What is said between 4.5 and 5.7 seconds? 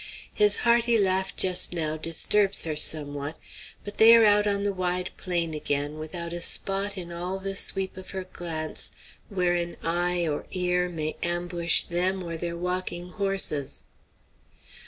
the wide plain